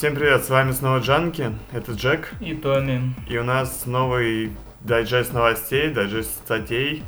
[0.00, 2.32] Всем привет, с вами снова Джанки, это Джек.
[2.40, 3.14] И Томми.
[3.28, 4.50] И у нас новый
[4.80, 7.02] дайджест новостей, дайджест статей.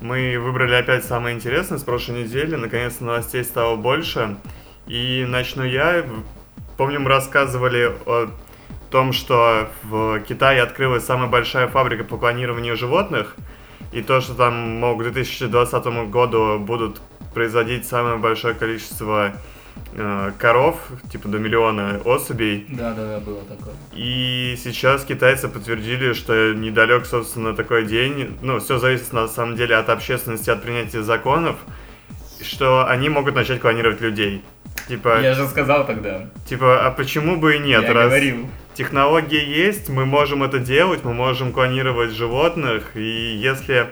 [0.00, 4.36] Мы выбрали опять самое интересное с прошлой недели, наконец новостей стало больше.
[4.88, 6.04] И начну я.
[6.76, 8.28] Помню, мы рассказывали о
[8.90, 13.36] том, что в Китае открылась самая большая фабрика по клонированию животных,
[13.92, 17.00] и то, что там, мол, к 2020 году будут
[17.32, 19.34] производить самое большое количество
[20.38, 20.76] коров,
[21.12, 22.66] типа до миллиона особей.
[22.68, 23.74] Да, да, да, было такое.
[23.94, 28.36] И сейчас китайцы подтвердили, что недалек, собственно, такой день.
[28.42, 31.56] Ну, все зависит на самом деле от общественности, от принятия законов,
[32.42, 34.42] что они могут начать клонировать людей.
[34.88, 36.26] Типа, Я же сказал тогда.
[36.46, 37.84] типа, а почему бы и нет?
[37.84, 38.48] Я раз говорил.
[38.74, 43.86] технология есть, мы можем это делать, мы можем клонировать животных, и если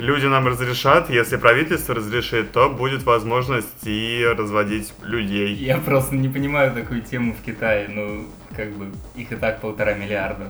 [0.00, 5.54] люди нам разрешат, если правительство разрешит, то будет возможность и разводить людей.
[5.54, 7.88] Я просто не понимаю такую тему в Китае.
[7.88, 8.26] Ну,
[8.56, 10.48] как бы, их и так полтора миллиарда.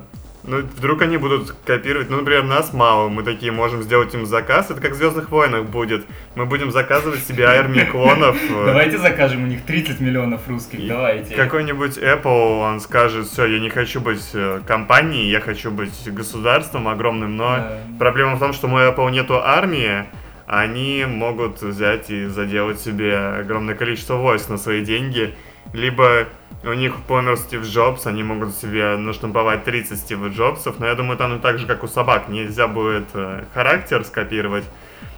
[0.50, 4.68] Ну, вдруг они будут копировать, ну, например, нас мало, мы такие можем сделать им заказ,
[4.68, 6.04] это как в Звездных войнах будет.
[6.34, 8.36] Мы будем заказывать себе армии клонов.
[8.50, 11.36] Давайте закажем у них 30 миллионов русских, давайте.
[11.36, 16.88] Какой-нибудь Apple, он скажет, все, я не хочу быть э, компанией, я хочу быть государством
[16.88, 17.68] огромным, но
[18.00, 20.06] проблема в том, что у Apple нету армии,
[20.48, 25.32] они могут взять и заделать себе огромное количество войск на свои деньги,
[25.72, 26.26] либо
[26.62, 31.16] у них помер Стив Джобс, они могут себе наштамповать 30 Стива Джобсов, но я думаю,
[31.16, 34.64] там так же, как у собак, нельзя будет э, характер скопировать,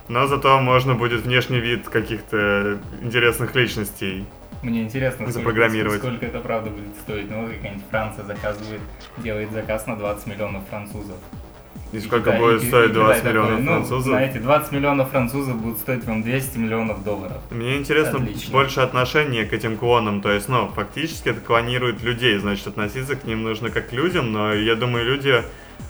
[0.08, 4.26] но зато можно будет внешний вид каких-то интересных личностей.
[4.62, 5.98] Мне интересно, сколько, Запрограммировать.
[5.98, 7.28] сколько это правда будет стоить.
[7.28, 8.80] Ну, какая-нибудь Франция заказывает,
[9.18, 11.16] делает заказ на 20 миллионов французов.
[11.92, 14.02] И сколько Китай- будет и- и стоить Китай 20 такой, миллионов ну, французов?
[14.04, 17.38] Знаете, 20 миллионов французов будут стоить вам 200 миллионов долларов.
[17.50, 18.52] Мне интересно Отлично.
[18.52, 20.20] больше отношение к этим клонам.
[20.22, 22.38] То есть, ну, фактически это клонирует людей.
[22.38, 24.32] Значит, относиться к ним нужно как к людям.
[24.32, 25.42] Но я думаю, люди,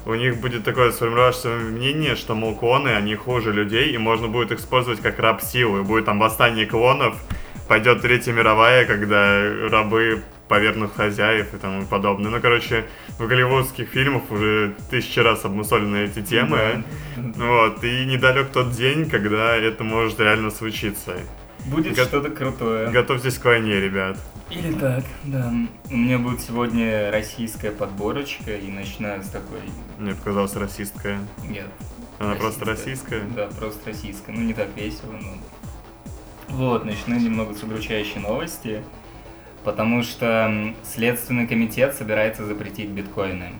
[0.05, 4.51] у них будет такое сформировавшееся мнение, что, мол, клоны, они хуже людей, и можно будет
[4.51, 5.83] их использовать как раб силы.
[5.85, 7.15] Будет там восстание клонов,
[7.69, 9.41] пойдет Третья мировая, когда
[9.71, 12.31] рабы повернут хозяев и тому подобное.
[12.31, 12.85] Ну, короче,
[13.19, 16.85] в голливудских фильмах уже тысячи раз обмусолены эти темы.
[17.17, 21.15] Вот, и недалек тот день, когда это может реально случиться.
[21.65, 22.91] Будет Го- что-то крутое.
[22.91, 24.19] Готовьтесь к войне, ребят.
[24.51, 25.51] Или так, да.
[25.91, 29.61] У меня будет сегодня российская подборочка, и начинаю с такой...
[29.99, 31.19] Мне показалось расистская.
[31.49, 31.69] Нет.
[32.19, 33.23] Она просто российская.
[33.35, 34.33] Да, просто российская.
[34.33, 35.31] Ну, не так весело, но...
[36.49, 38.83] Вот, начну немного с удручающей новости,
[39.65, 43.51] потому что Следственный комитет собирается запретить биткоины.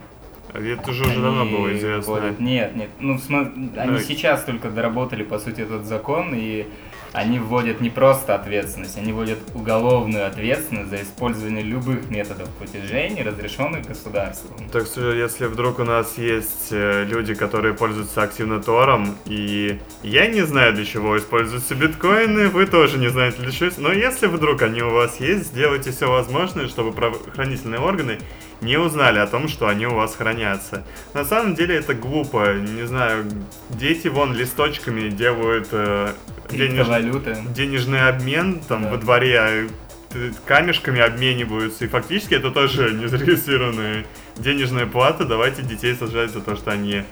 [0.55, 2.13] Это же уже давно было известно.
[2.13, 2.89] вводят- Нет, нет.
[3.01, 6.67] Ну, сма- они сейчас только доработали, по сути, этот закон, и
[7.13, 13.87] они вводят не просто ответственность, они вводят уголовную ответственность за использование любых методов платежей, разрешенных
[13.87, 14.57] государством.
[14.71, 20.27] Так что, если вдруг у нас есть э, люди, которые пользуются активно Тором, и я
[20.27, 23.71] не знаю, для чего используются биткоины, вы тоже не знаете, для чего.
[23.79, 28.19] Но если вдруг они у вас есть, сделайте все возможное, чтобы правоохранительные органы
[28.63, 30.85] не узнали о том, что они у вас хранятся.
[31.15, 32.55] На самом деле это глупо.
[32.55, 33.25] Не знаю,
[33.71, 36.13] дети вон листочками делают э,
[36.53, 37.37] денеж- Криптовалюты.
[37.55, 38.91] денежный обмен там Да.
[38.91, 39.69] во дворе а,
[40.13, 44.05] т- камешками обмениваются, и фактически это тоже незарегистрированная
[44.37, 45.25] денежная плата.
[45.25, 47.03] Давайте детей сажать за то, что они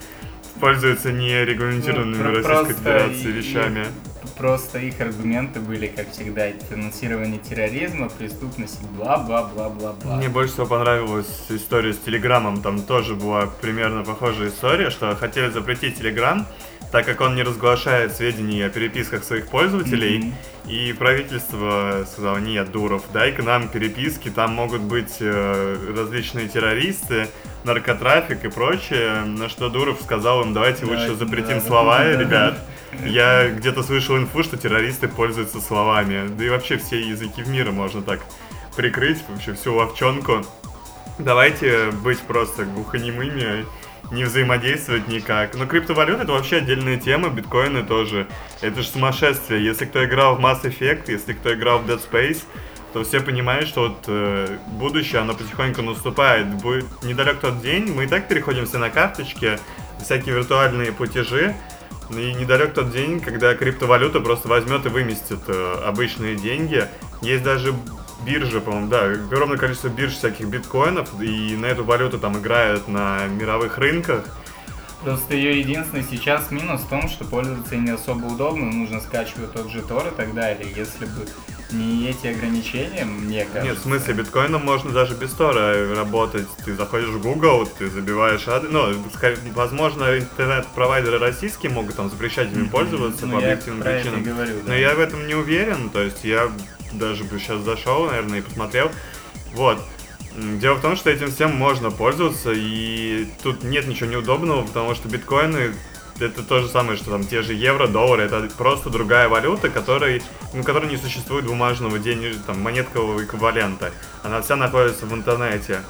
[0.60, 3.86] пользуются нерегламентированными Ну, Российской Федерации вещами.
[4.36, 10.16] Просто их аргументы были, как всегда, финансирование терроризма, преступности, бла-бла-бла-бла-бла.
[10.16, 12.62] Мне больше всего понравилась история с Телеграмом.
[12.62, 16.46] Там тоже была примерно похожая история, что хотели запретить Телеграм,
[16.90, 20.18] так как он не разглашает сведения о переписках своих пользователей.
[20.18, 20.34] Мгм.
[20.66, 27.28] И правительство сказало, нет, Дуров, дай к нам переписки, там могут быть э, различные террористы,
[27.64, 29.24] наркотрафик и прочее.
[29.24, 32.20] На что Дуров сказал им, давайте лучше Давайте, запретим да, слова, да, да.
[32.20, 32.58] ребят.
[33.04, 36.28] Я где-то слышал инфу, что террористы пользуются словами.
[36.36, 38.20] Да и вообще все языки в мире можно так
[38.76, 40.44] прикрыть, вообще всю ловчонку.
[41.18, 43.66] Давайте быть просто глухонемыми,
[44.10, 45.54] не взаимодействовать никак.
[45.54, 48.26] Но криптовалюта это вообще отдельная тема, биткоины тоже.
[48.60, 49.64] Это же сумасшествие.
[49.64, 52.42] Если кто играл в Mass Effect, если кто играл в Dead Space,
[52.92, 56.48] то все понимают, что вот э, будущее, оно потихоньку наступает.
[56.48, 59.58] Будет недалек тот день, мы и так переходим все на карточки,
[60.02, 61.54] всякие виртуальные платежи.
[62.10, 66.88] И недалек тот день, когда криптовалюта просто возьмет и выместит э, обычные деньги.
[67.22, 67.72] Есть даже
[68.24, 73.26] биржи, по-моему, да, огромное количество бирж всяких биткоинов, и на эту валюту там играют на
[73.26, 74.24] мировых рынках.
[75.02, 79.52] Просто ее единственный сейчас минус в том, что пользоваться ей не особо удобно, нужно скачивать
[79.52, 80.68] тот же Тор и так далее.
[80.76, 81.26] Если бы
[81.72, 83.62] не эти ограничения, мне кажется.
[83.62, 86.46] Нет, в смысле, биткоином можно даже без Тора работать.
[86.64, 88.70] Ты заходишь в Google, ты забиваешь адрес.
[88.72, 88.94] Ну,
[89.54, 94.22] возможно, интернет-провайдеры российские могут там запрещать ими пользоваться Ну, по объективным причинам.
[94.22, 94.68] говорю, да.
[94.68, 96.50] Но я в этом не уверен, то есть я
[96.92, 98.90] даже бы сейчас зашел, наверное, и посмотрел.
[99.54, 99.78] Вот.
[100.36, 105.08] Дело в том, что этим всем можно пользоваться, и тут нет ничего неудобного, потому что
[105.08, 105.72] биткоины
[106.22, 110.22] это то же самое, что там те же евро, доллары, это просто другая валюта, которой,
[110.54, 113.92] ну, которой не существует бумажного денег, там, монеткового эквивалента.
[114.22, 115.80] Она вся находится в интернете.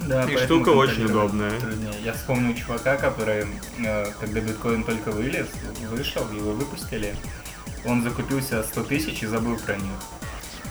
[0.00, 1.58] Да, И штука очень удобная.
[1.60, 1.94] труднее.
[2.02, 3.46] Я вспомнил чувака, который,
[3.78, 5.46] э, когда биткоин только вылез,
[5.90, 7.14] вышел, его выпустили,
[7.84, 9.92] он закупился 100 тысяч и забыл про них.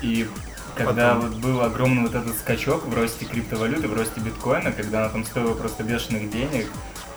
[0.01, 0.27] И
[0.75, 1.29] когда Потом.
[1.29, 5.25] вот был огромный вот этот скачок в росте криптовалюты, в росте биткоина, когда она там
[5.25, 6.67] стоила просто бешеных денег,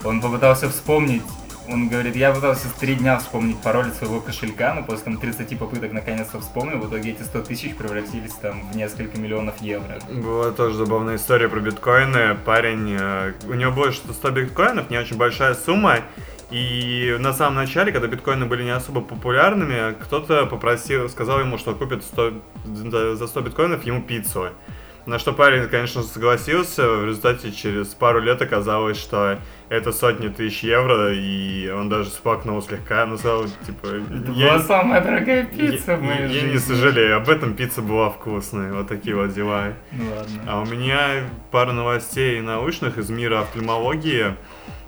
[0.03, 1.23] он попытался вспомнить,
[1.69, 5.91] он говорит, я пытался три дня вспомнить пароль своего кошелька, но после там 30 попыток
[5.91, 9.99] наконец-то вспомнил, в итоге эти 100 тысяч превратились там в несколько миллионов евро.
[10.09, 12.37] Была тоже забавная история про биткоины.
[12.45, 15.99] Парень, э, у него было что 100 биткоинов, не очень большая сумма.
[16.49, 21.75] И на самом начале, когда биткоины были не особо популярными, кто-то попросил, сказал ему, что
[21.75, 22.33] купит 100,
[22.65, 24.49] за за 100 биткоинов ему пиццу.
[25.07, 26.85] На что парень, конечно, согласился.
[26.85, 29.39] В результате через пару лет оказалось, что
[29.69, 33.87] это сотни тысяч евро, и он даже сплакнул слегка, но сказал, типа...
[33.87, 36.51] Это «Я- была самая дорогая пицца я, в моей я жизни.
[36.51, 38.73] не сожалею, об этом пицца была вкусная.
[38.73, 39.73] Вот такие вот дела.
[39.93, 40.41] Ну ладно.
[40.45, 44.35] А у меня пара новостей научных из мира офтальмологии.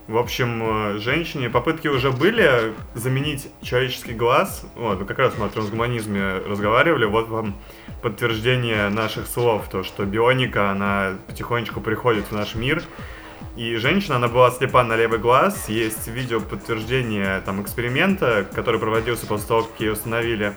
[0.10, 4.66] В общем, э, женщине попытки уже были заменить человеческий глаз.
[4.76, 7.06] Вот, как раз мы о трансгуманизме разговаривали.
[7.06, 7.56] Вот вам
[8.02, 12.82] подтверждение наших слов, то, что бионика, она потихонечку приходит в наш мир.
[13.56, 15.70] И женщина, она была слепа на левый глаз.
[15.70, 20.54] Есть видео подтверждение там эксперимента, который проводился после того, как ей установили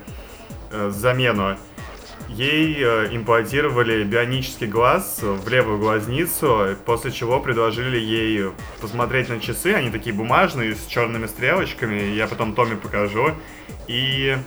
[0.70, 1.58] э, замену.
[2.36, 9.74] Ей э, имплантировали бионический глаз в левую глазницу, после чего предложили ей посмотреть на часы.
[9.74, 12.14] Они такие бумажные, с черными стрелочками.
[12.14, 13.32] Я потом Томе покажу.
[13.86, 14.38] И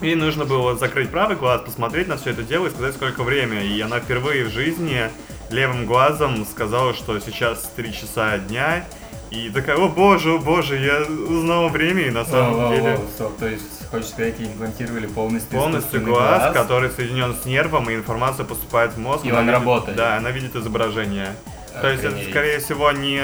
[0.00, 3.62] ей нужно было закрыть правый глаз, посмотреть на все это дело и сказать, сколько время.
[3.62, 5.10] И она впервые в жизни
[5.50, 8.86] левым глазом сказала, что сейчас 3 часа дня.
[9.30, 12.96] И такая, о боже, о боже, я узнала время, и на самом воу, деле...
[12.96, 17.44] воу, стоп, то есть, хочешь сказать, ей имплантировали полностью Полностью искусственный глаз, который соединен с
[17.44, 19.24] нервом, и информация поступает в мозг.
[19.24, 19.96] И она он видит- работает.
[19.96, 21.34] Да, она видит изображение.
[21.80, 22.30] То есть это, Охренеть.
[22.30, 23.22] скорее всего, не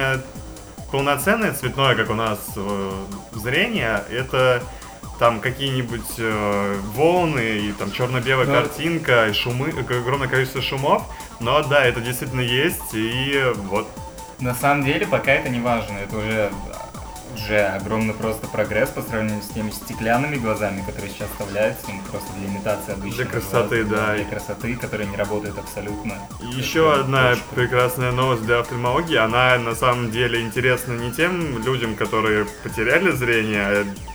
[0.92, 2.90] полноценное цветное, как у нас э,
[3.32, 4.62] зрение, это
[5.18, 11.02] там какие-нибудь э, волны и там черно-белая Ну, картинка, и шумы, огромное количество шумов.
[11.40, 13.88] Но да, это действительно есть, и вот
[14.38, 16.50] На самом деле, пока это не важно, это уже
[17.34, 22.28] уже огромный просто прогресс по сравнению с теми стеклянными глазами, которые сейчас вставляются, ну, просто
[22.38, 24.14] для имитации обычного Для красоты, глаза, да.
[24.14, 26.14] Для красоты, которые не работают абсолютно.
[26.42, 27.44] И еще одна круто.
[27.54, 29.16] прекрасная новость для офтальмологии.
[29.16, 33.64] Она на самом деле интересна не тем людям, которые потеряли зрение,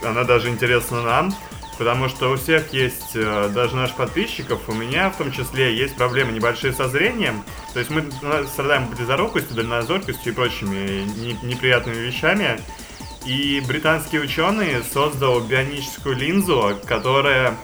[0.03, 1.33] а она даже интересна нам,
[1.77, 5.95] потому что у всех есть, э, даже наших подписчиков, у меня в том числе есть
[5.95, 7.43] проблемы небольшие со зрением.
[7.73, 12.59] То есть мы э, страдаем близорукостью, дальнозоркостью и прочими не- неприятными вещами.
[13.25, 17.55] И британские ученые создали бионическую линзу, которая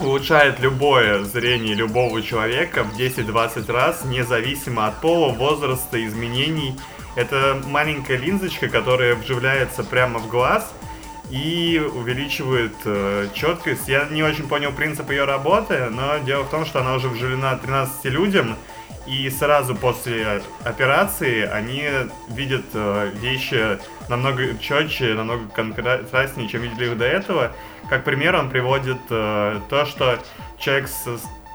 [0.00, 6.74] улучшает любое зрение любого человека в 10-20 раз, независимо от пола, возраста, изменений.
[7.16, 10.72] Это маленькая линзочка, которая вживляется прямо в глаз
[11.30, 13.88] и увеличивает э, четкость.
[13.88, 17.56] Я не очень понял принцип ее работы, но дело в том, что она уже вживлена
[17.56, 18.56] 13 людям,
[19.08, 21.84] и сразу после операции они
[22.28, 27.52] видят э, вещи намного четче, намного контрастнее, чем видели их до этого.
[27.88, 30.18] Как пример он приводит э, то, что
[30.58, 31.06] человек с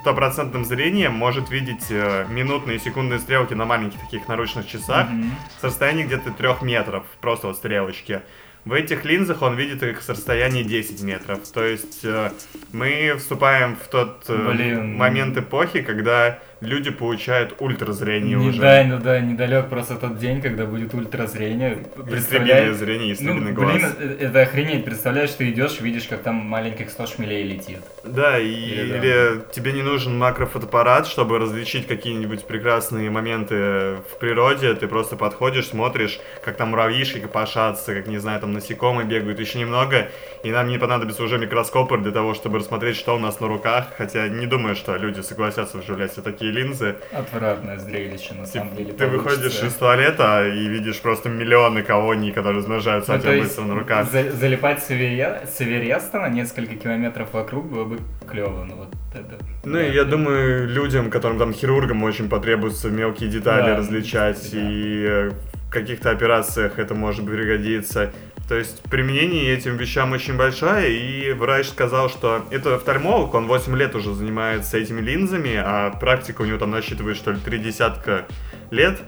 [0.01, 5.31] стопроцентным зрением может видеть э, минутные и секундные стрелки на маленьких таких наручных часах Мгм.
[5.61, 8.21] с расстояния где-то трех метров, просто вот стрелочки.
[8.65, 11.39] В этих линзах он видит их с расстояния 10 метров.
[11.53, 12.31] То есть э,
[12.71, 14.97] мы вступаем в тот э, Блин.
[14.97, 18.61] момент эпохи, когда люди получают ультразрение Не уже.
[18.61, 21.77] дай, ну да, недалек просто тот день, когда будет ультразрение.
[22.09, 22.75] Представляешь?
[22.75, 23.73] зрение, Ну, истребиный глаз.
[23.73, 24.85] блин, э- это охренеть.
[24.85, 27.79] Представляешь, ты идешь, видишь, как там маленьких 100 шмелей летит.
[28.03, 28.97] Да, и, Или да.
[28.97, 34.73] или тебе не нужен макрофотоаппарат, чтобы различить какие-нибудь прекрасные моменты в природе.
[34.73, 39.59] Ты просто подходишь, смотришь, как там муравьишки копошатся, как, не знаю, там насекомые бегают, еще
[39.59, 40.09] немного.
[40.43, 43.87] И нам не понадобится уже микроскопы для того, чтобы рассмотреть, что у нас на руках.
[43.97, 46.95] Хотя не думаю, что люди согласятся вживлять себе такие линзы.
[47.11, 48.93] Отвратное зрелище, на самом деле.
[48.93, 49.17] Ты получится.
[49.39, 53.75] выходишь из туалета и видишь просто миллионы колоний, которые размножаются Ну, у то тебя на
[53.79, 54.11] руках.
[54.11, 57.97] за- залипать с Эвере- с Эвереста на несколько километров вокруг было бы
[58.29, 59.37] клево, ну вот это.
[59.65, 64.59] Ну и я думаю, людям, которым там хирургам очень потребуется мелкие детали Да, различать, да.
[64.59, 65.31] и э,
[65.67, 68.11] в каких-то операциях это может пригодиться.
[68.47, 73.75] То есть применение этим вещам очень большое, и врач сказал, что это офтальмолог, он 8
[73.77, 78.25] лет уже занимается этими линзами, а практика у него там насчитывает, что ли, три десятка
[78.69, 78.99] лет.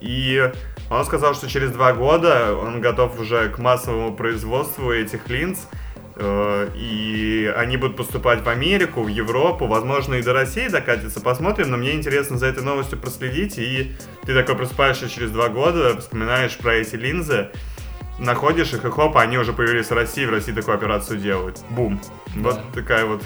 [0.00, 0.52] И
[0.90, 5.66] он сказал, что через два года он готов уже к массовому производству этих линз,
[6.20, 11.70] Э, и они будут поступать в Америку, в Европу, возможно, и до России докатятся, посмотрим,
[11.70, 13.92] но мне интересно за этой новостью проследить, и
[14.24, 17.50] ты такой просыпаешься через два года, вспоминаешь про эти линзы,
[18.18, 21.58] находишь их, и хоп, они уже появились в России, в России такую операцию делают.
[21.70, 22.00] Бум.
[22.36, 22.62] Вот Да.
[22.74, 23.22] такая вот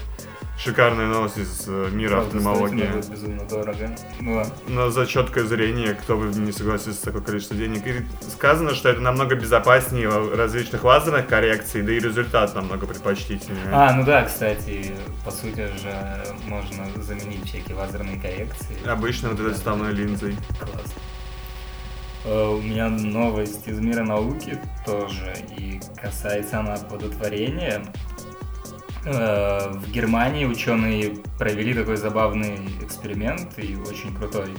[0.58, 2.88] шикарная новость из э, мира Правда, офтальмологии.
[3.10, 3.96] безумно дорого.
[4.20, 4.52] Ну, ладно.
[4.68, 7.84] Но за четкое зрение, кто бы не согласился с такое количество денег.
[7.86, 13.64] И сказано, что это намного безопаснее различных лазерных коррекций, да и результат намного предпочтительнее.
[13.72, 14.92] А, ну да, кстати,
[15.24, 18.76] по сути же можно заменить всякие лазерные коррекции.
[18.86, 20.36] Обычно вот этой вставной линзой.
[20.60, 20.94] Класс.
[22.24, 27.82] Э, У меня новость из мира науки тоже, и касается она оплодотворения.
[29.04, 34.50] Э, В Германии ученые провели такой забавный эксперимент и очень крутой.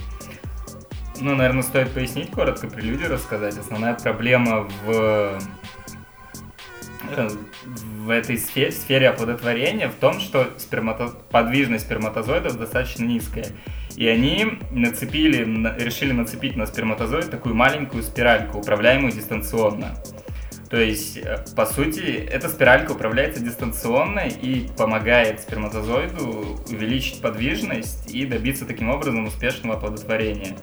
[1.20, 3.58] Ну, наверное, стоит пояснить коротко, прелюдию рассказать.
[3.58, 5.40] Основная проблема в, э,
[7.98, 11.10] в этой сфере, сфере оплодотворения в том, что спермато...
[11.32, 13.46] подвижность сперматозоидов достаточно низкая.
[13.96, 19.96] И они нацепили, на- решили нацепить на сперматозоид такую маленькую спиральку, управляемую дистанционно.
[20.70, 28.26] То есть, э, по сути, эта спиралька управляется дистанционно и помогает сперматозоиду увеличить подвижность и
[28.26, 30.56] добиться таким образом успешного оплодотворения.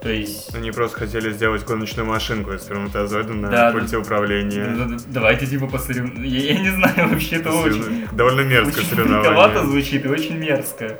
[0.00, 0.54] То есть...
[0.54, 4.64] Они просто хотели сделать гоночную машинку из сперматозоида на Да, пульте управления.
[4.64, 6.22] д- д- Давайте типа посоревнуем.
[6.24, 8.06] Я, я не знаю, вообще это Соревну- очень...
[8.16, 9.64] Довольно мерзкое очень соревнование.
[9.66, 10.98] звучит и очень мерзко.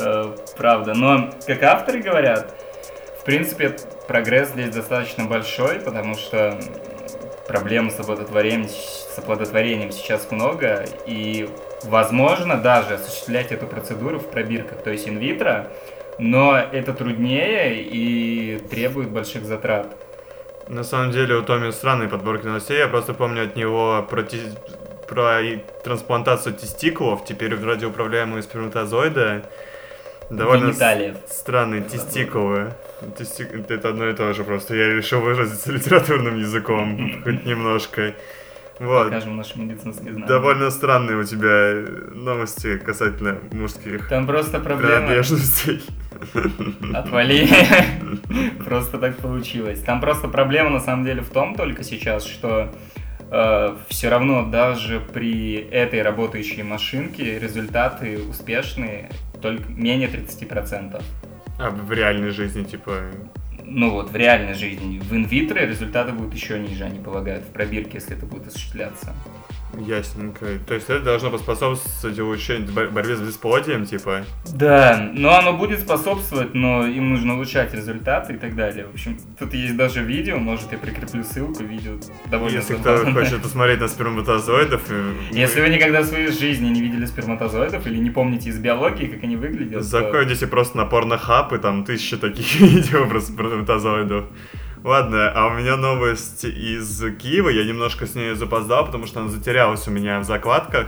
[0.00, 0.94] Э, правда.
[0.94, 2.54] Но, как авторы говорят,
[3.20, 3.76] в принципе,
[4.08, 6.58] прогресс здесь достаточно большой, потому что
[7.46, 11.48] проблем с оплодотворением, с оплодотворением сейчас много, и
[11.84, 15.68] возможно даже осуществлять эту процедуру в пробирках, то есть инвитро,
[16.18, 19.96] но это труднее и требует больших затрат.
[20.68, 22.78] На самом деле у Томми странные подборки новостей.
[22.78, 24.54] Я просто помню от него про, те-
[25.08, 25.40] про
[25.82, 29.42] трансплантацию тестикулов, теперь в радиоуправляемые сперматозоиды.
[30.30, 31.16] Довольно Гениталиев.
[31.28, 32.72] странные тестикулы.
[33.18, 34.74] Тести- Это одно и то же просто.
[34.76, 38.14] Я решил выразиться литературным языком, хоть немножко.
[38.78, 39.04] Вот.
[39.08, 40.26] Покажем наши медицинские знания.
[40.26, 41.84] Довольно странные у тебя
[42.14, 45.00] новости касательно мужских Там просто проблема...
[45.08, 45.82] принадлежностей.
[46.94, 47.46] Отвали.
[48.64, 49.80] Просто так получилось.
[49.82, 52.72] Там просто проблема на самом деле в том только сейчас, что
[53.88, 61.02] все равно даже при этой работающей машинке результаты успешные только менее 30%.
[61.58, 63.10] А в реальной жизни, типа,
[63.64, 64.98] Ну вот, в реальной жизни.
[64.98, 69.14] В инвитро результаты будут еще ниже, они полагают, в пробирке, если это будет осуществляться.
[69.78, 70.46] Ясненько.
[70.66, 74.24] То есть это должно поспособствовать улучшению бор- борьбе с бесплодием, типа.
[74.54, 78.86] Да, но оно будет способствовать, но им нужно улучшать результаты и так далее.
[78.86, 81.92] В общем, тут есть даже видео, может, я прикреплю ссылку, видео
[82.30, 83.24] довольно Если кто забавное.
[83.24, 87.96] хочет посмотреть на сперматозоидов, э, Если вы никогда в своей жизни не видели сперматозоидов или
[87.98, 92.16] не помните из биологии, как они выглядят, то- заходите просто на порнохаб, и там тысячи
[92.16, 94.24] таких видео про сперматозоидов.
[94.82, 99.28] Ладно, а у меня новость из Киева, я немножко с ней запоздал, потому что она
[99.28, 100.86] затерялась у меня в закладках.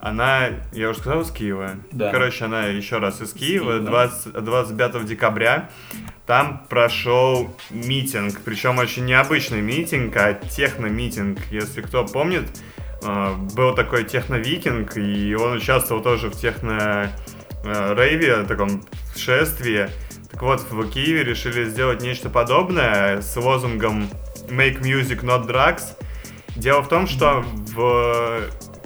[0.00, 1.72] Она, я уже сказал, из Киева.
[1.92, 2.10] Да.
[2.10, 3.86] Короче, она еще раз из Киева, Киева.
[3.86, 5.68] 20 25 декабря.
[6.24, 11.40] Там прошел митинг, причем очень необычный митинг, а техно-митинг.
[11.50, 12.44] Если кто помнит,
[13.02, 18.82] э, был такой техно-викинг, и он участвовал тоже в техно-рейве, таком
[19.14, 19.90] шествии.
[20.30, 24.08] Так вот, в Киеве решили сделать нечто подобное с лозунгом
[24.48, 25.82] «Make music, not drugs».
[26.56, 27.44] Дело в том, что
[27.74, 28.42] в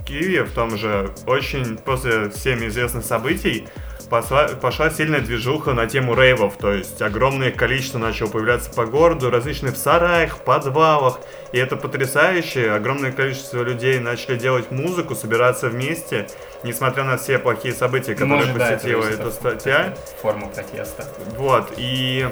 [0.07, 3.67] Киеве, в том же, очень после всеми известных событий
[4.11, 9.31] посла- пошла сильная движуха на тему рейвов, то есть огромное количество начало появляться по городу,
[9.31, 11.21] различные в сараях, подвалах,
[11.53, 16.27] и это потрясающе, огромное количество людей начали делать музыку, собираться вместе,
[16.63, 19.95] несмотря на все плохие события, которые Может, да, это посетила просто эта статья.
[20.21, 21.05] Форма протеста.
[21.37, 22.29] Вот, и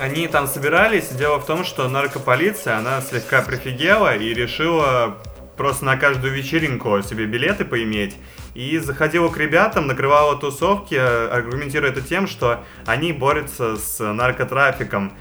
[0.00, 1.08] они там собирались.
[1.08, 5.18] Дело в том, что наркополиция, она слегка прифигела и решила
[5.56, 8.16] просто на каждую вечеринку себе билеты поиметь
[8.54, 15.12] и заходила к ребятам, накрывала тусовки, аргументируя это тем, что они борются с наркотрафиком.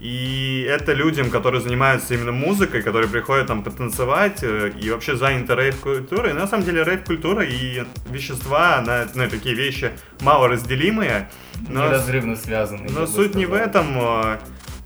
[0.00, 5.56] И это людям, которые занимаются именно музыкой, которые приходят там потанцевать э, и вообще заняты
[5.56, 6.34] рейв-культурой.
[6.34, 9.90] На самом деле рейв-культура и вещества, она, ну, такие вещи
[10.20, 11.28] мало разделимые.
[11.68, 12.88] Но, Неразрывно связаны.
[12.90, 14.38] Но суть не в этом.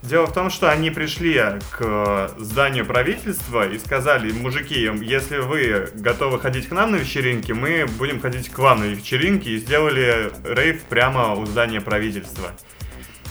[0.03, 1.41] Э, дело в том, что они пришли
[1.71, 7.87] к зданию правительства и сказали, мужики, если вы готовы ходить к нам на вечеринки, мы
[7.99, 12.51] будем ходить к вам на вечеринки и сделали рейв прямо у здания правительства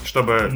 [0.03, 0.51] чтобы,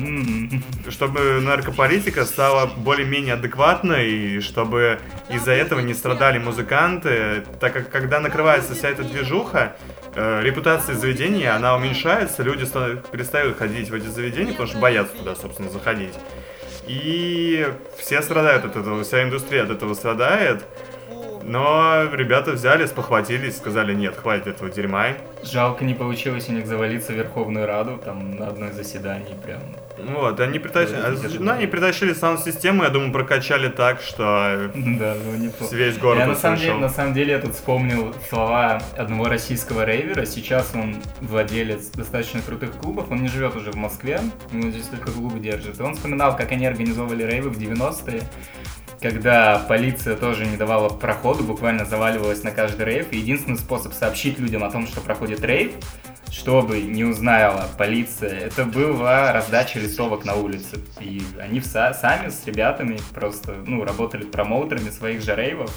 [0.89, 8.19] чтобы наркополитика стала более-менее адекватной, и чтобы из-за этого не страдали музыканты, так как когда
[8.19, 9.75] накрывается вся эта движуха,
[10.15, 12.65] э, репутация заведения, она уменьшается, люди
[13.11, 16.13] перестают ходить в эти заведения, потому что боятся туда, собственно, заходить.
[16.87, 17.67] И
[17.97, 20.63] все страдают от этого, вся индустрия от этого страдает.
[21.45, 25.09] Но ребята взяли, спохватились, сказали, нет, хватит этого дерьма.
[25.43, 29.61] Жалко не получилось у них завалиться в Верховную Раду, там, на одной заседании прям.
[29.97, 35.51] Вот, они притащили, ну, они притащили саунд-систему, я думаю, прокачали так, что да, ну, не
[35.71, 39.85] весь город я на самом, деле, на самом деле я тут вспомнил слова одного российского
[39.85, 44.19] рейвера, сейчас он владелец достаточно крутых клубов, он не живет уже в Москве,
[44.51, 48.21] ему здесь только клубы держит, и он вспоминал, как они организовывали рейвы в 90-е,
[49.01, 53.11] когда полиция тоже не давала проходу, буквально заваливалась на каждый рейв.
[53.11, 55.71] И единственный способ сообщить людям о том, что проходит рейв,
[56.31, 60.81] чтобы не узнала полиция, это была раздача листовок на улице.
[60.99, 65.71] И они сами с ребятами просто ну, работали промоутерами своих же рейвов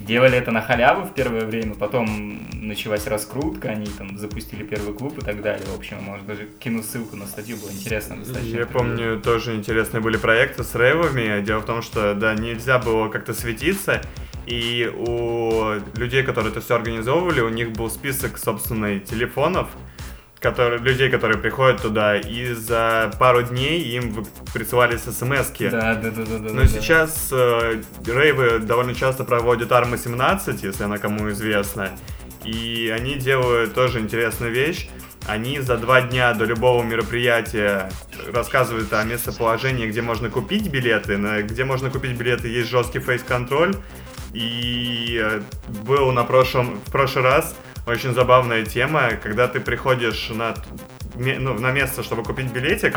[0.00, 5.18] делали это на халяву в первое время, потом началась раскрутка, они там запустили первый клуб
[5.18, 5.66] и так далее.
[5.66, 8.56] В общем, может даже кину ссылку на статью, было интересно достаточно.
[8.56, 11.42] Я помню, тоже интересные были проекты с рейвами.
[11.42, 14.02] Дело в том, что да, нельзя было как-то светиться,
[14.46, 19.68] и у людей, которые это все организовывали, у них был список, собственных телефонов,
[20.40, 25.70] которые, людей, которые приходят туда, и за пару дней им присылались смс -ки.
[25.70, 26.52] Да, да, да, да.
[26.52, 31.90] Но да, сейчас э, рейвы довольно часто проводят Арма 17, если она кому известна.
[32.44, 34.88] И они делают тоже интересную вещь.
[35.26, 37.90] Они за два дня до любого мероприятия
[38.32, 41.16] рассказывают о местоположении, где можно купить билеты.
[41.42, 43.74] Где можно купить билеты есть жесткий фейс-контроль.
[44.32, 45.40] И э,
[45.86, 50.54] был на прошлом, в прошлый раз очень забавная тема, когда ты приходишь на,
[51.14, 52.96] ну, на место, чтобы купить билетик,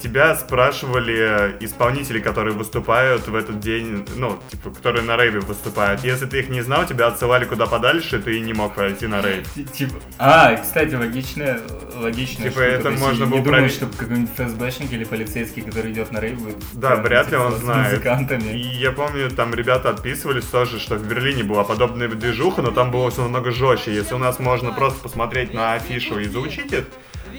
[0.00, 6.04] тебя спрашивали исполнители, которые выступают в этот день, ну, типа, которые на рейве выступают.
[6.04, 9.46] Если ты их не знал, тебя отсылали куда подальше, ты не мог пройти на рейв.
[9.72, 11.60] Типа, а, кстати, логичная,
[11.96, 16.40] логичная Типа, это можно было думаю, что какой-нибудь ФСБшник или полицейский, который идет на рейв,
[16.40, 18.04] будет Да, вряд ли он знает.
[18.42, 22.90] И я помню, там ребята отписывались тоже, что в Берлине была подобная движуха, но там
[22.90, 23.94] было все намного жестче.
[23.94, 26.84] Если у нас можно просто посмотреть на афишу и заучить их,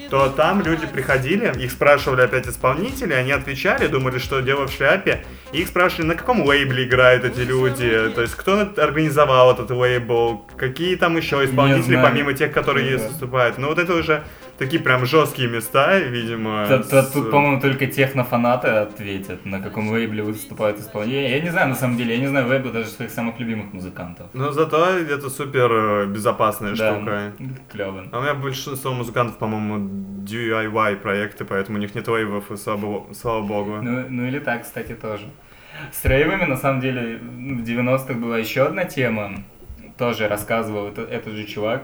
[0.10, 5.26] то там люди приходили, их спрашивали опять исполнители, они отвечали, думали, что дело в шляпе,
[5.52, 10.46] и их спрашивали, на каком лейбле играют эти люди, то есть кто организовал этот лейбл,
[10.58, 13.58] какие там еще исполнители, помимо тех, которые выступают.
[13.58, 14.24] Ну вот это уже
[14.58, 16.68] такие прям жесткие места, видимо.
[16.68, 17.12] Тут, с...
[17.12, 21.30] тут по-моему, только технофанаты ответят, на каком лейбле выступают исполнители.
[21.30, 24.28] Я не знаю, на самом деле, я не знаю лейбл даже своих самых любимых музыкантов.
[24.34, 27.34] Но зато это супер э, безопасная да, штука.
[27.72, 28.06] Клево.
[28.12, 29.78] А у меня большинство музыкантов, по-моему,
[30.24, 33.80] DIY проекты, поэтому у них нет лейвов, и слава, слава богу.
[33.82, 35.26] Ну, ну или так, кстати, тоже.
[35.92, 39.44] С рейвами, на самом деле, в 90-х была еще одна тема,
[39.98, 41.84] тоже рассказывал этот, этот же чувак.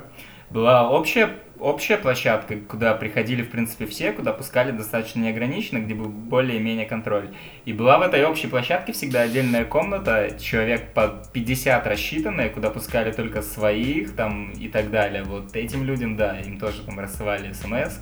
[0.50, 1.30] Была общая
[1.64, 7.30] общая площадка, куда приходили, в принципе, все, куда пускали достаточно неограниченно, где был более-менее контроль.
[7.66, 13.12] И была в этой общей площадке всегда отдельная комната, человек по 50 рассчитанная, куда пускали
[13.12, 15.24] только своих там и так далее.
[15.24, 18.00] Вот этим людям, да, им тоже там рассылали смс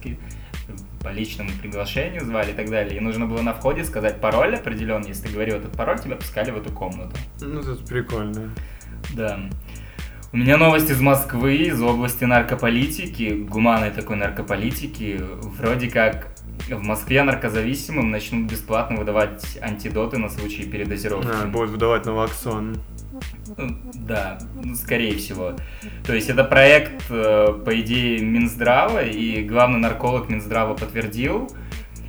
[1.04, 2.98] по личному приглашению звали и так далее.
[2.98, 5.10] И нужно было на входе сказать пароль определенный.
[5.10, 7.16] Если ты говорил этот пароль, тебя пускали в эту комнату.
[7.42, 8.52] Ну, это прикольно.
[9.16, 9.40] Да.
[10.34, 15.20] У меня новость из Москвы, из области наркополитики, гуманной такой наркополитики.
[15.22, 16.30] Вроде как
[16.70, 21.28] в Москве наркозависимым начнут бесплатно выдавать антидоты на случай передозировки.
[21.30, 22.78] А, будут выдавать новоксон.
[23.94, 25.54] Да, ну, скорее всего.
[26.06, 31.52] То есть это проект, э, по идее, Минздрава, и главный нарколог Минздрава подтвердил.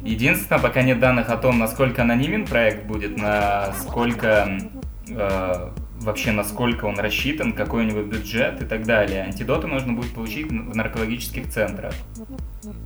[0.05, 4.59] Единственное, пока нет данных о том, насколько анонимен проект будет, насколько
[5.09, 5.71] э,
[6.03, 9.23] вообще насколько он рассчитан, какой у него бюджет и так далее.
[9.23, 11.95] Антидоты можно будет получить в наркологических центрах.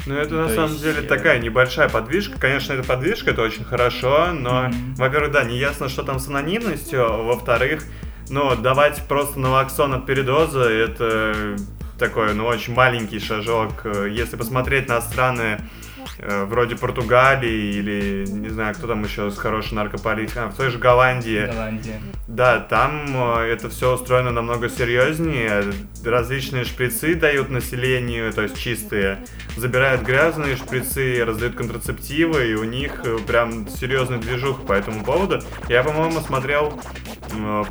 [0.07, 0.83] Ну, это на самом есть...
[0.83, 2.38] деле такая небольшая подвижка.
[2.38, 4.94] Конечно, эта подвижка, это очень хорошо, но, mm-hmm.
[4.96, 7.83] во-первых, да, не ясно, что там с анонимностью, во-вторых,
[8.29, 11.57] Но давать просто налоксон от передоза, это
[11.98, 13.87] такой, ну, очень маленький шажок.
[14.11, 15.61] Если посмотреть на страны
[16.19, 20.71] Э, вроде Португалии или, не знаю, кто там еще с хорошей наркополитикой, а, в той
[20.71, 21.47] же Голландии.
[21.47, 22.01] Голландия.
[22.29, 25.64] Да, там э, это все устроено намного серьезнее.
[26.05, 29.19] Различные шприцы дают населению, то есть чистые.
[29.57, 35.40] Забирают грязные шприцы, раздают контрацептивы, и у них э, прям серьезный движух по этому поводу.
[35.69, 36.81] Я, по-моему, смотрел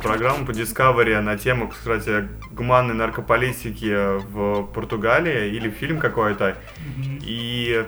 [0.02, 6.56] программу по Discovery на тему, кстати, гуманной наркополитики в Португалии, или фильм какой-то.
[6.76, 7.22] Mm-hmm.
[7.22, 7.86] И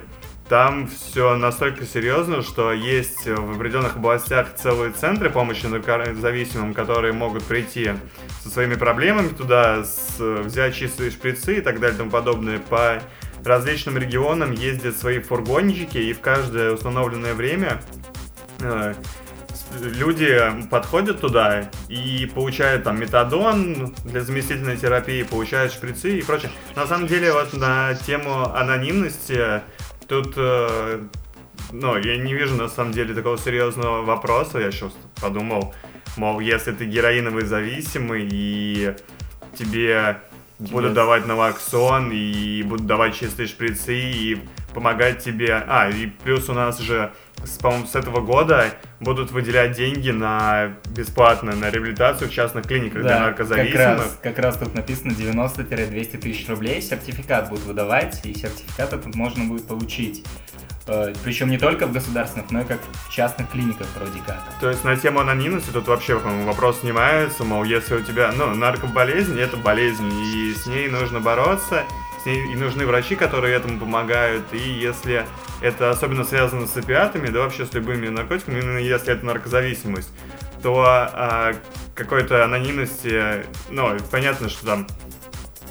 [0.49, 7.43] там все настолько серьезно, что есть в определенных областях целые центры помощи наркозависимым, которые могут
[7.43, 7.91] прийти
[8.41, 12.57] со своими проблемами туда, с, взять чистые шприцы и так далее и тому подобное.
[12.57, 12.99] По
[13.45, 17.79] различным регионам ездят свои фургончики, и в каждое установленное время
[18.59, 18.95] э,
[19.79, 20.35] люди
[20.71, 26.49] подходят туда и получают там метадон для заместительной терапии, получают шприцы и прочее.
[26.75, 29.61] На самом деле, вот на тему анонимности
[30.09, 31.01] Тут, э,
[31.71, 34.57] ну, я не вижу на самом деле такого серьезного вопроса.
[34.57, 34.91] Я сейчас
[35.21, 35.75] подумал,
[36.17, 38.95] мол, если ты героиновый зависимый и
[39.55, 40.19] тебе
[40.57, 44.39] будут давать налоксон и будут давать чистые шприцы и
[44.73, 45.63] помогать тебе.
[45.67, 47.11] А, и плюс у нас же,
[47.61, 53.07] по-моему, с этого года будут выделять деньги на бесплатно на реабилитацию в частных клиниках да,
[53.07, 53.77] для наркозависимых.
[53.77, 56.81] Как раз, как раз тут написано 90-200 тысяч рублей.
[56.81, 60.25] Сертификат будут выдавать, и сертификат этот можно будет получить.
[60.89, 64.39] Э, Причем не только в государственных, но и как в частных клиниках вроде как.
[64.59, 69.39] То есть на тему анонимности тут вообще, вопрос снимается, мол, если у тебя, ну, наркоболезнь,
[69.39, 71.83] это болезнь, и с ней нужно бороться,
[72.25, 75.25] и нужны врачи, которые этому помогают, и если
[75.61, 80.09] это особенно связано с опиатами, да вообще с любыми наркотиками, именно если это наркозависимость,
[80.61, 81.53] то а,
[81.95, 84.87] какой-то анонимности, ну, понятно, что там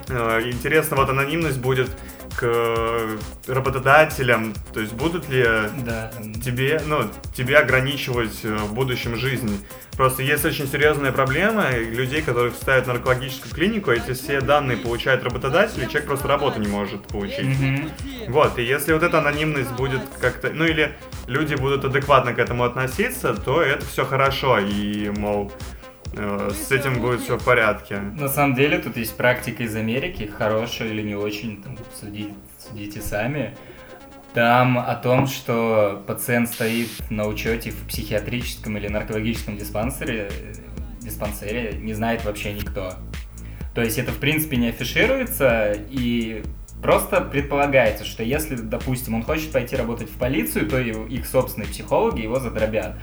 [0.09, 1.91] а, интересно, вот анонимность будет
[2.39, 5.43] к работодателям, то есть будут ли
[5.85, 6.13] да.
[6.45, 9.65] тебе, ну, тебе ограничивать э, в будущем жизнь.
[9.97, 15.25] Просто есть очень серьезная проблема людей, которых ставят в наркологическую клинику, эти все данные получает
[15.25, 17.41] работодатель, и человек просто работу не может получить.
[17.41, 18.31] Mm-hmm.
[18.31, 20.93] Вот, и если вот эта анонимность будет как-то, ну или
[21.27, 25.78] люди будут адекватно к этому относиться, то это все хорошо, и, мол, э,
[26.15, 27.99] с этим будет все в порядке.
[27.99, 33.01] На самом деле тут есть практика из Америки, хорошая или не очень, там, судите, судите
[33.01, 33.57] сами.
[34.35, 40.31] Там о том, что пациент стоит на учете в психиатрическом или наркологическом диспансере,
[41.01, 42.95] диспансере, не знает вообще никто.
[43.75, 46.43] То есть это в принципе не афишируется и
[46.83, 52.21] просто предполагается, что если, допустим, он хочет пойти работать в полицию, то их собственные психологи
[52.21, 52.97] его задробят.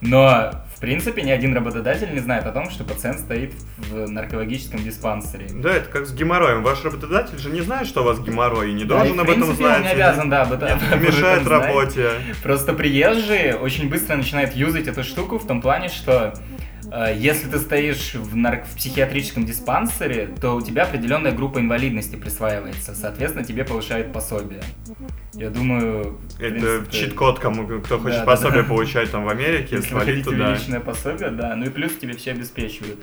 [0.00, 4.82] Но, в принципе, ни один работодатель не знает о том, что пациент стоит в наркологическом
[4.82, 5.46] диспансере.
[5.52, 6.62] Да, это как с геморроем.
[6.62, 9.30] Ваш работодатель же не знает, что у вас геморрой, и не должен да, и, об
[9.30, 9.76] этом знать.
[9.76, 12.12] он не обязан, да, об этом, Нет, мешает работе.
[12.42, 16.32] Просто приезжие очень быстро начинают юзать эту штуку в том плане, что
[17.14, 18.64] если ты стоишь в, нарк...
[18.66, 22.94] в психиатрическом диспансере, то у тебя определенная группа инвалидности присваивается.
[22.94, 24.62] Соответственно, тебе повышают пособие.
[25.34, 26.18] Я думаю...
[26.38, 26.86] Это принципе...
[26.90, 30.52] чит-код, кому кто хочет да, пособие да, получать там в Америке, Если свалить туда.
[30.52, 31.54] личное пособие, да.
[31.54, 32.98] Ну и плюс тебе все обеспечивают.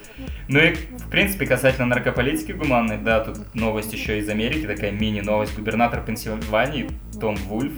[0.47, 5.55] Ну и, в принципе, касательно наркополитики гуманной, да, тут новость еще из Америки, такая мини-новость.
[5.55, 7.73] Губернатор Пенсильвании Том Вульф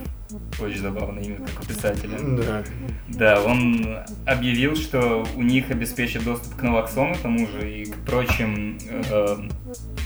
[0.59, 2.17] очень забавное имя, как у писателя.
[2.19, 2.63] Да.
[3.07, 7.95] Да, он объявил, что у них обеспечат доступ к налоксону, к тому же, и к
[8.05, 9.37] прочим э,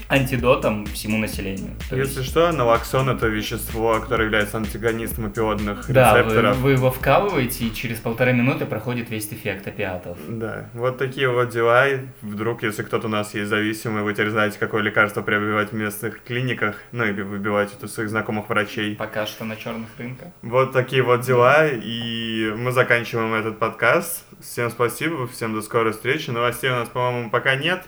[0.09, 1.71] антидотам всему населению.
[1.89, 2.29] То Если есть...
[2.29, 6.57] что, налоксон это вещество, которое является антагонистом опиодных да, рецепторов.
[6.57, 10.17] Вы, вы его вкалываете, и через полторы минуты проходит весь эффект опиатов.
[10.27, 11.85] Да, вот такие вот дела.
[12.21, 16.23] Вдруг, если кто-то у нас есть зависимый, вы теперь знаете, какое лекарство приобретать в местных
[16.23, 18.95] клиниках, ну или выбивать это у своих знакомых врачей.
[18.95, 20.29] Пока что на черных рынках.
[20.41, 24.23] Вот такие вот дела, и мы заканчиваем этот подкаст.
[24.41, 26.29] Всем спасибо, всем до скорой встречи.
[26.29, 27.83] Новостей у нас, по-моему, пока нет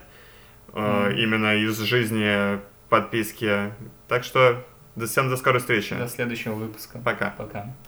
[0.76, 1.18] mm.
[1.18, 2.60] именно из жизни
[2.90, 3.74] подписки.
[4.08, 4.64] Так что
[4.96, 5.96] до всем до скорой встречи.
[5.96, 7.00] До следующего выпуска.
[7.04, 7.34] Пока.
[7.38, 7.76] Пока.